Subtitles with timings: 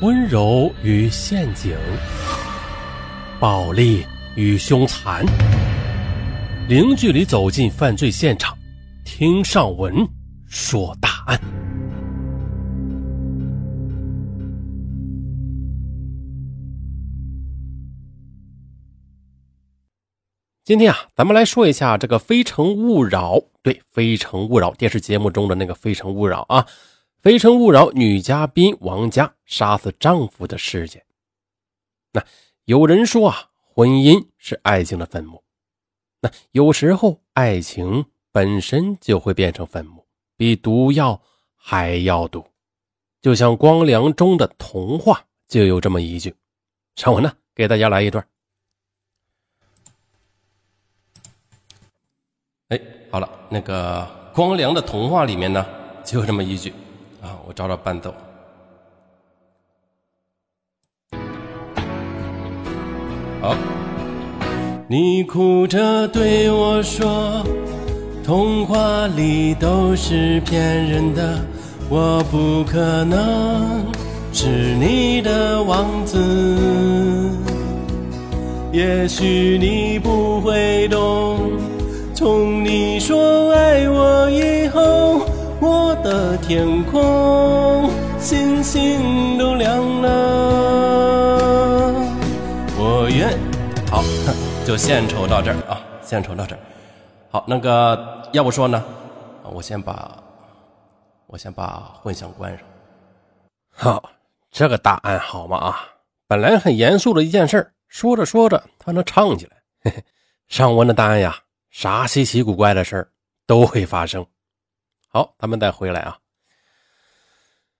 [0.00, 1.76] 温柔与陷阱，
[3.40, 5.26] 暴力与凶残，
[6.68, 8.56] 零距离走进犯罪现场，
[9.04, 10.06] 听上文
[10.46, 11.40] 说大案。
[20.62, 26.62] 今天啊，咱们来说一下这个《非诚勿扰》对《非诚勿扰》电视节目中的那个《非诚勿扰》啊。
[27.20, 31.04] 《非诚勿扰》女嘉宾王佳杀死丈夫的事件。
[32.12, 32.24] 那
[32.64, 35.42] 有人说啊，婚姻是爱情的坟墓。
[36.20, 41.20] 那有时候爱情本身就会变成坟墓，比毒药
[41.56, 42.46] 还要毒。
[43.20, 46.32] 就像光良中的童话就有这么一句。
[46.94, 48.24] 上文呢，给大家来一段。
[52.68, 55.66] 哎，好了，那个光良的童话里面呢，
[56.04, 56.72] 就有这么一句。
[57.22, 58.14] 啊，我找找伴奏。
[63.40, 63.54] 好，
[64.88, 67.44] 你哭着对我说，
[68.24, 71.44] 童话里都是骗人的，
[71.88, 73.84] 我不可能
[74.32, 77.32] 是你的王子。
[78.72, 81.47] 也许你不会懂，
[86.48, 90.08] 天空，星星都亮了。
[92.78, 93.38] 我愿
[93.90, 94.02] 好，
[94.66, 96.58] 就献丑到这儿啊，献丑到这儿。
[97.30, 98.82] 好，那个要不说呢，
[99.42, 100.16] 我先把，
[101.26, 102.66] 我先把混响关上。
[103.70, 104.10] 好，
[104.50, 105.58] 这个答案好吗？
[105.58, 105.78] 啊，
[106.26, 109.52] 本来很严肃的一件事说着说着，他能唱起来。
[109.82, 110.02] 嘿嘿，
[110.48, 111.36] 上文的答案呀，
[111.68, 113.10] 啥稀奇古怪的事儿
[113.46, 114.24] 都会发生。
[115.08, 116.16] 好，咱们再回来啊。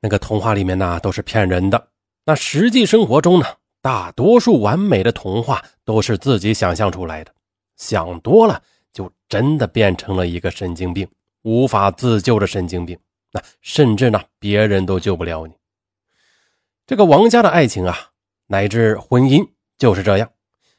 [0.00, 1.88] 那个童话里面呢，都是骗人的。
[2.24, 3.46] 那实际生活中呢，
[3.80, 7.32] 大多数完美的童话都是自己想象出来的。
[7.76, 8.62] 想多了，
[8.92, 11.08] 就真的变成了一个神经病，
[11.42, 12.98] 无法自救的神经病。
[13.32, 15.54] 那甚至呢，别人都救不了你。
[16.86, 17.96] 这个王家的爱情啊，
[18.46, 19.46] 乃至婚姻
[19.78, 20.30] 就是这样，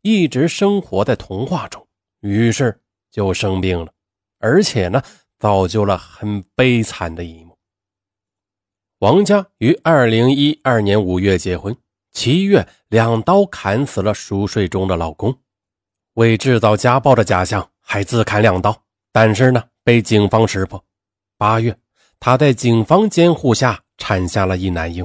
[0.00, 1.86] 一直生活在童话中，
[2.20, 2.80] 于是
[3.10, 3.92] 就生病了，
[4.38, 5.02] 而且呢。
[5.42, 7.51] 造就了很悲惨的一幕。
[9.02, 11.76] 王家于二零一二年五月结婚，
[12.12, 15.36] 七月两刀砍死了熟睡中的老公，
[16.14, 18.80] 为制造家暴的假象，还自砍两刀，
[19.10, 20.84] 但是呢，被警方识破。
[21.36, 21.76] 八月，
[22.20, 25.04] 她在警方监护下产下了一男婴，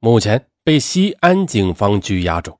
[0.00, 2.58] 目前被西安警方拘押中。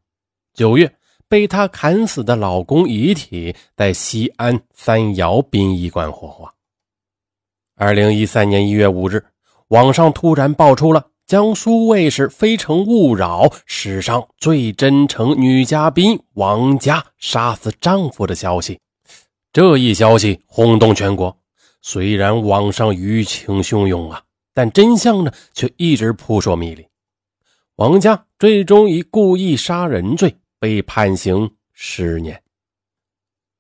[0.54, 0.94] 九月，
[1.28, 6.54] 被她砍死的老公遗体在西安三窑殡仪馆火化。
[7.74, 9.24] 二零一三年一月五日，
[9.68, 18.80] 网上突然爆出了江苏卫视《非诚勿扰》史上最真诚女嘉宾王佳杀死丈夫的消息。
[19.52, 21.36] 这一消息轰动全国。
[21.82, 24.22] 虽然网上舆情汹涌啊，
[24.54, 26.86] 但真相呢却一直扑朔迷离。
[27.76, 32.42] 王佳最终以故意杀人罪被判刑十年。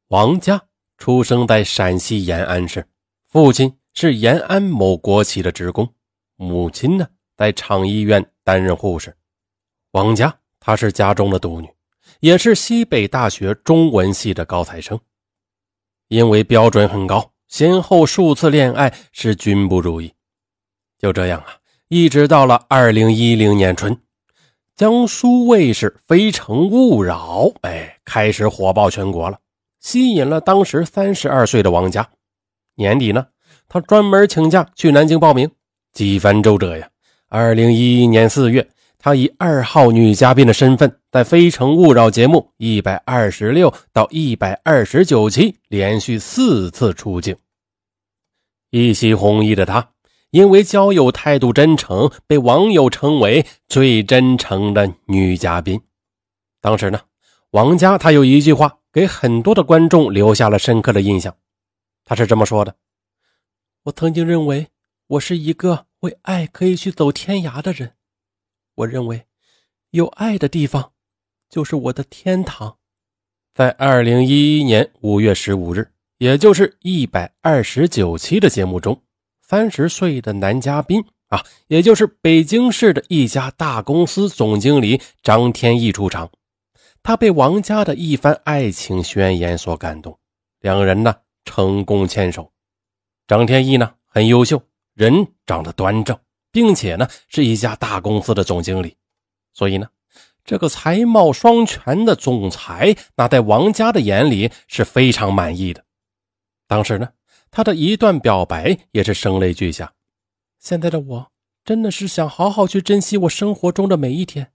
[0.08, 0.60] 王佳
[0.96, 2.86] 出生在陕西延安市，
[3.28, 3.70] 父亲。
[3.94, 5.92] 是延安某国企的职工，
[6.40, 7.06] 母亲呢
[7.36, 9.14] 在厂医院担任护士。
[9.90, 11.68] 王佳她是家中的独女，
[12.20, 14.98] 也是西北大学中文系的高材生。
[16.06, 20.14] 因为标准很高，先后数次恋爱是均不如意。
[20.96, 24.00] 就这样啊，一直到了二零一零年春，
[24.76, 29.40] 江苏卫视《非诚勿扰》哎开始火爆全国了，
[29.80, 32.08] 吸引了当时三十二岁的王佳。
[32.76, 33.26] 年底呢。
[33.70, 35.50] 他专门请假去南京报名，
[35.98, 36.88] 几番周折呀。
[37.28, 38.64] 二零一一年四月，
[38.98, 47.36] 他以二号女嘉宾的身份，在《非诚勿扰》节目一百二十六到一百二十九期连续四次出镜。
[48.70, 49.90] 一袭红衣的她，
[50.30, 55.80] 因为交友态度真诚，被网友称为最真诚的女嘉宾。
[56.60, 57.00] 当时呢，
[57.50, 61.34] 王佳她有一句话，给很多的观众留下了深刻的印象。
[62.04, 62.76] 她是这么说的。
[63.82, 64.68] 我曾经认为
[65.08, 67.94] 我是一个为爱可以去走天涯的人，
[68.74, 69.24] 我认为
[69.90, 70.92] 有爱的地方
[71.48, 72.76] 就是我的天堂。
[73.54, 79.02] 在二零一一年五月十五日，也就是一百二十九期的节目中，
[79.40, 86.30] 三十岁的男嘉宾啊，也就是北京市的一家大公司总经理张天翼出场，
[87.02, 90.18] 他被王佳的一番爱情宣言所感动，
[90.60, 91.16] 两人呢
[91.46, 92.52] 成功牵手。
[93.26, 94.62] 张天翼呢很优秀，
[94.98, 96.18] 人长得端正，
[96.50, 98.96] 并且呢是一家大公司的总经理。
[99.52, 99.86] 所以呢，
[100.44, 105.84] 这个才貌双全的总裁，那在王家的眼里是非常满意的。
[106.66, 107.08] 当时呢，
[107.48, 109.92] 他的一段表白也是声泪俱下。
[110.58, 111.30] 现在的我
[111.64, 114.50] 真的是想好好去珍惜我生活中的每一天。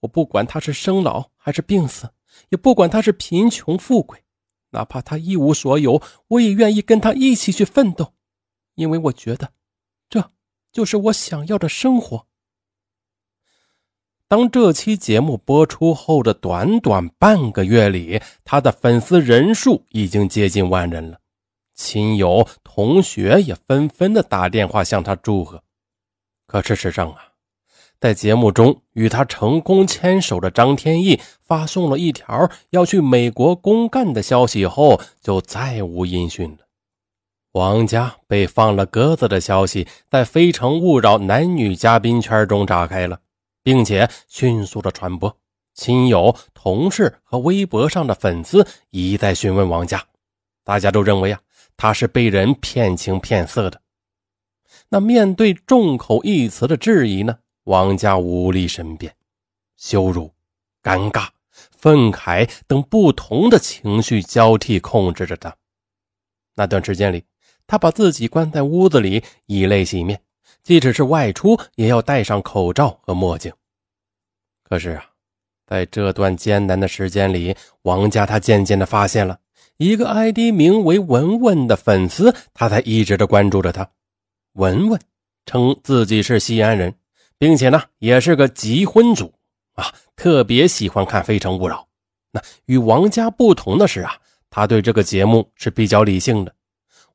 [0.00, 2.10] 我不管他是生老还是病死，
[2.48, 4.24] 也不管他是贫穷富贵，
[4.70, 8.14] 哪怕他一无所有，我也愿意跟他一起去奋斗，
[8.74, 9.52] 因为我觉得
[10.72, 12.26] 就是我想要的生活。
[14.28, 21.18] 当这期节目播出后的短短半个月里，他的粉丝人数已经接近万人了，
[21.74, 25.62] 亲友、同学也纷纷的打电话向他祝贺。
[26.46, 27.18] 可事实上啊，
[27.98, 36.69] 在节目中与他成功牵手的张天翼发送了一条要去美国公干的消息后，就再无音讯了。
[37.52, 43.20] 王家被放了鸽子的消息在《非诚勿扰》男女嘉宾圈中炸开了。
[43.62, 45.36] 并且迅速的传播，
[45.74, 50.02] 亲友、同事和微博上的粉丝一再询问王佳，
[50.64, 51.40] 大家都认为啊，
[51.76, 53.80] 他是被人骗情骗色的。
[54.88, 59.14] 那面对众口一词的质疑呢，王佳无力申辩，
[59.76, 60.32] 羞辱、
[60.82, 65.54] 尴尬、愤慨等不同的情绪交替控制着他。
[66.54, 67.24] 那段时间里，
[67.66, 70.20] 他把自己关在屋子里，以泪洗面。
[70.62, 73.50] 即使是外出，也要戴上口罩和墨镜。
[74.62, 75.04] 可是啊，
[75.66, 79.38] 在这段艰难的时间里，王家他渐渐的发现了
[79.78, 83.88] 一个 ID 名为“文文”的粉丝，他才一直的关注着他。
[84.52, 85.00] 文文
[85.46, 86.94] 称自己是西安人，
[87.38, 89.32] 并且呢，也是个极婚族
[89.72, 91.76] 啊，特别喜欢看《非诚勿扰》。
[92.32, 94.18] 那与王家不同的是啊，
[94.50, 96.52] 他对这个节目是比较理性的。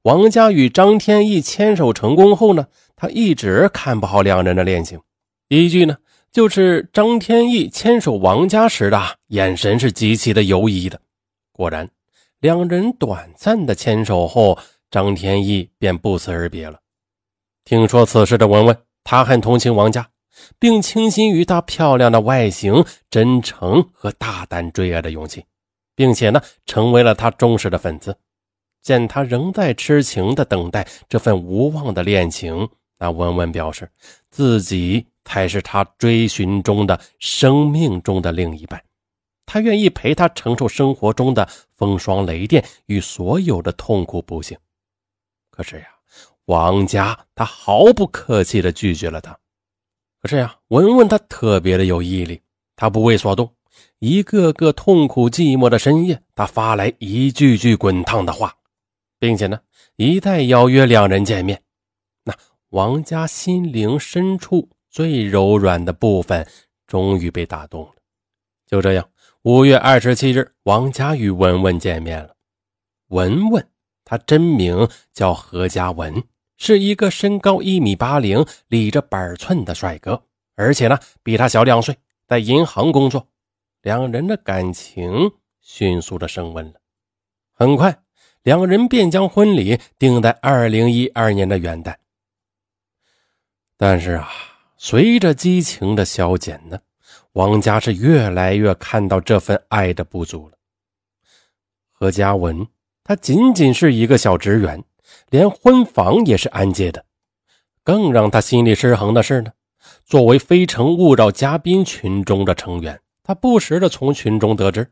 [0.03, 2.67] 王佳与张天翼牵手成功后呢？
[2.95, 4.99] 他一直看不好两人的恋情，
[5.49, 5.97] 依据呢
[6.31, 11.01] 就是张天翼牵手王佳时的眼神是极其的犹疑的。
[11.51, 11.89] 果然，
[12.39, 14.57] 两人短暂的牵手后，
[14.89, 16.79] 张天翼便不辞而别了。
[17.65, 20.07] 听说此事的文文，他很同情王佳，
[20.59, 25.43] 并倾心于她漂亮的外形、真诚和大胆追爱的勇气，
[25.95, 28.15] 并且呢成为了他忠实的粉丝。
[28.81, 32.69] 见他仍在痴情的等待这份无望的恋情。
[32.99, 33.89] 那文文表示，
[34.29, 38.81] 自己才是他追寻中的生命中的另一半，
[39.45, 44.55] 他愿意陪他承受生活中的风霜雷电与所有的痛苦不幸。
[45.49, 45.87] 可是呀，
[46.45, 49.37] 王家他毫不客气地拒绝了他。
[50.21, 52.41] 可是呀，文文他特别的有毅力，
[52.75, 53.51] 他不为所动。
[53.99, 58.55] 一个个痛苦寂寞的深夜，他发来一句句滚烫的话，
[59.19, 59.59] 并且呢，
[59.95, 61.61] 一再邀约两人见面。
[62.23, 62.33] 那
[62.69, 66.47] 王家心灵深处最柔软的部分
[66.87, 67.91] 终于被打动了。
[68.67, 69.07] 就这样，
[69.43, 72.35] 五月二十七日，王家与文文见面了。
[73.09, 73.67] 文文，
[74.03, 76.23] 他真名叫何家文，
[76.57, 80.23] 是一个身高一米八零、理着板寸的帅哥，
[80.55, 81.95] 而且呢，比他小两岁，
[82.27, 83.27] 在银行工作。
[83.85, 86.73] 两人的感情迅速的升温了。
[87.53, 87.95] 很快，
[88.41, 91.93] 两人便将婚礼定在二零一二年的元旦。
[93.77, 94.27] 但是啊，
[94.75, 96.79] 随着激情的消减呢，
[97.33, 100.57] 王家是越来越看到这份爱的不足了。
[101.91, 102.67] 何嘉文，
[103.03, 104.83] 他仅仅是一个小职员，
[105.29, 107.05] 连婚房也是安借的。
[107.83, 109.51] 更让他心里失衡的是呢，
[110.05, 114.87] 作为《非诚勿扰》嘉宾群中的成员，他不时的从群中得知，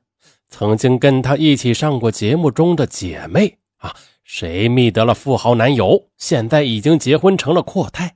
[0.49, 8.15] 曾经跟他一起上过节目中的姐妹啊，谁觅得了富豪男友，现在已经结婚成了阔太。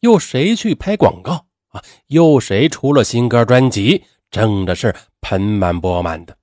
[0.00, 1.82] 又谁去拍广告啊？
[2.06, 6.36] 又谁出了新歌专辑，挣的是盆满钵满的。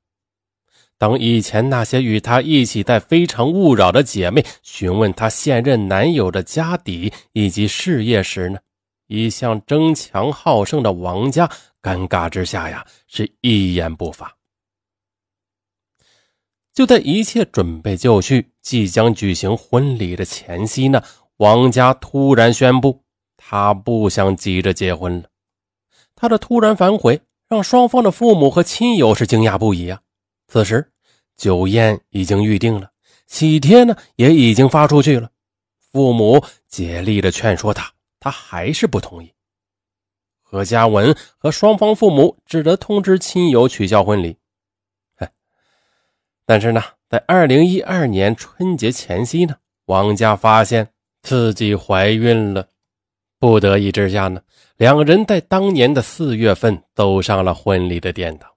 [0.97, 8.59] 当以前那些与他一起在《非诚勿扰》的姐妹询问他现任男友的家底以及事业时呢，
[9.07, 11.49] 一向争强好胜的王家
[11.83, 14.35] 尴尬之下呀，是一言不发。
[16.73, 21.03] 就在一切准备就绪、即将举行婚礼的前夕呢，
[21.37, 23.03] 王佳突然宣布。
[23.35, 25.25] 他不想急着结婚了，
[26.15, 30.01] 他的突然反悔让双方的父母和亲友是惊讶不已啊。
[30.47, 30.93] 此时
[31.35, 32.89] 酒宴已经预定了，
[33.27, 35.29] 喜帖呢也已经发出去了，
[35.91, 39.32] 父母竭力的劝说他，他还是不同意。
[40.53, 44.37] 何嘉文和双方父母只得通知亲友取消婚礼。
[46.45, 49.55] 但是呢，在二零一二年春节前夕呢，
[49.85, 50.87] 王家发现
[51.23, 52.67] 自己怀孕了。
[53.39, 54.43] 不得已之下呢，
[54.77, 58.47] 两人在当年的四月份走上了婚礼的殿堂。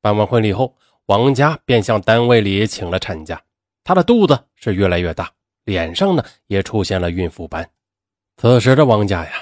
[0.00, 0.76] 办完婚礼后，
[1.06, 3.40] 王家便向单位里请了产假。
[3.84, 5.30] 她的肚子是越来越大，
[5.66, 7.70] 脸上呢也出现了孕妇斑。
[8.38, 9.32] 此时的王家呀，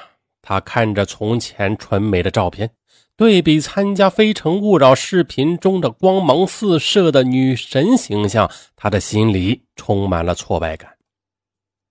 [0.51, 2.73] 他看着从前纯美的照片，
[3.15, 10.97] 对比参加《非诚勿扰》视频中的光芒四射的女神形象，他的心里充满了挫败感。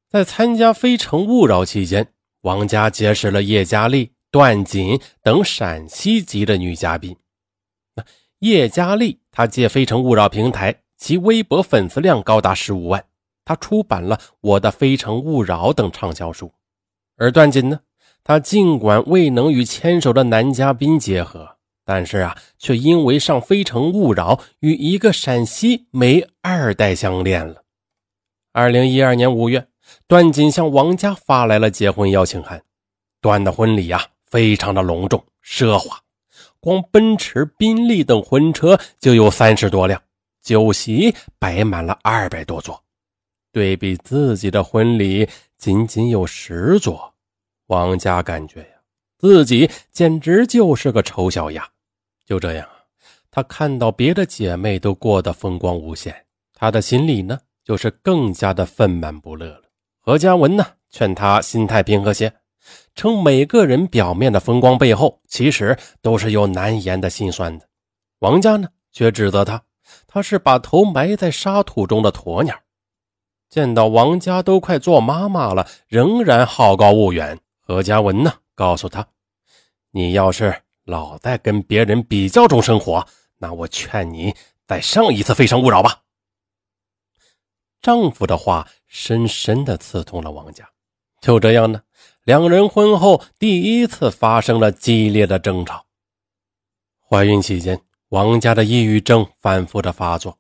[0.10, 2.12] 在参加《非诚勿扰》期间，
[2.42, 7.16] 王佳结识了叶佳丽、段锦等陕西籍的女嘉宾。
[8.39, 13.06] 叶佳丽，她借《非诚勿扰》平台，其微博粉丝量高达十五万，
[13.46, 16.51] 她出版了《我的非诚勿扰》等畅销书。
[17.16, 17.80] 而段锦呢，
[18.24, 27.64] 他尽管未能与牵手的男嘉宾结合，但是啊，却因为上《非诚勿扰》，与一个陕西煤二代相恋了。
[28.52, 29.68] 二零一二年五月。
[30.08, 32.62] 段锦向王家发来了结婚邀请函。
[33.22, 36.00] 段的婚礼呀，非常的隆重奢华，
[36.60, 40.00] 光奔驰、宾利等婚车就有三十多辆，
[40.44, 42.80] 酒席摆满了二百多桌。
[43.52, 47.16] 对比自己的婚礼，仅仅有十桌，
[47.70, 48.68] 王家感觉呀，
[49.20, 51.68] 自己简直就是个丑小鸭。
[52.26, 52.74] 就这样啊，
[53.30, 56.16] 他看到别的姐妹都过得风光无限，
[56.54, 59.62] 他的心里呢，就是更加的愤懑不乐了。
[60.00, 60.66] 何嘉文呢？
[60.90, 62.34] 劝他心态平和些，
[62.96, 67.68] 称每个人表面的风光背后，其实都是有难言的心酸的。
[68.18, 69.62] 王家呢，却指责他，
[70.08, 72.60] 他是把头埋在沙土中的鸵鸟。
[73.48, 77.40] 见到王家都快做妈妈了，仍然好高骛远。
[77.70, 79.08] 何嘉文呢，告诉他，
[79.92, 83.06] 你要是老在跟别人比较中生活，
[83.38, 84.34] 那我劝你
[84.66, 86.02] 再上一次《非诚勿扰》吧。
[87.80, 90.68] 丈夫的话深深的刺痛了王家。
[91.22, 91.80] 就这样呢，
[92.24, 95.86] 两人婚后第一次发生了激烈的争吵。
[97.08, 100.36] 怀孕期间，王家的抑郁症反复的发作。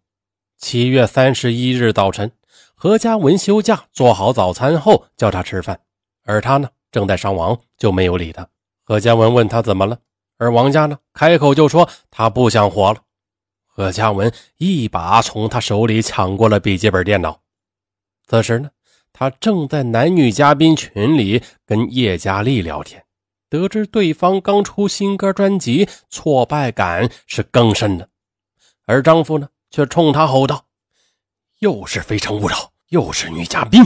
[0.57, 2.31] 七月三十一日早晨，
[2.73, 5.79] 何嘉文休假做好早餐后叫他吃饭，
[6.23, 8.47] 而他呢正在上网，就没有理他。
[8.83, 9.99] 何嘉文问他怎么了，
[10.37, 13.01] 而王家呢开口就说他不想活了。
[13.65, 17.39] 何嘉文一把从他手里抢过了笔记本电脑。
[18.27, 18.69] 此时呢，
[19.13, 23.03] 他正在男女嘉宾群里跟叶佳丽聊天，
[23.49, 28.09] 得知对方刚出新歌专辑，挫败感是更深的。
[28.85, 30.65] 而丈夫呢，却冲他吼道
[31.59, 33.83] ：“又是非诚勿扰，又是女嘉宾，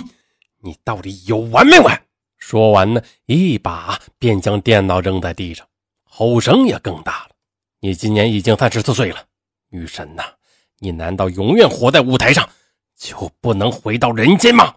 [0.61, 2.02] 你到底有完没完？”
[2.45, 5.65] 说完呢，一把便将电脑扔在地上，
[6.03, 7.29] 吼声也更大了
[7.79, 9.25] ：“你今年已经三十四岁了。”
[9.71, 10.23] 女神呐，
[10.79, 12.47] 你难道永远活在舞台上，
[12.97, 14.75] 就不能回到人间吗？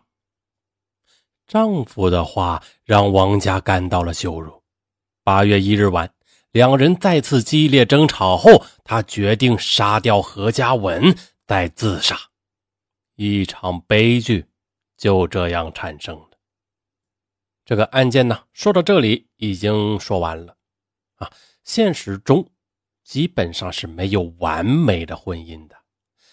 [1.48, 4.62] 丈夫的话让王家感到了羞辱。
[5.24, 6.08] 八月一日晚，
[6.52, 11.14] 两人再次激烈争吵后，她决定杀掉何家文，
[11.48, 12.16] 再自杀。
[13.16, 14.46] 一场悲剧
[14.96, 16.35] 就这样产生了。
[17.66, 20.56] 这个案件呢，说到这里已经说完了
[21.16, 21.30] 啊，
[21.62, 22.48] 现实中。
[23.02, 25.76] 基本上是没有完美的婚姻的，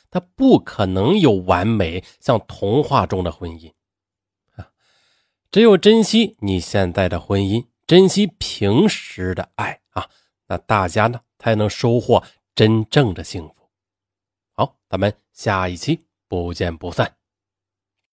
[0.10, 3.72] 他不可能有完美像童话中的婚姻
[4.56, 4.72] 啊！
[5.52, 10.10] 只有珍惜你现在的婚姻，珍惜平时的爱啊，
[10.48, 12.24] 那大家呢才能收获
[12.56, 13.70] 真正的幸福。
[14.54, 17.16] 好，咱们下一期不见不散。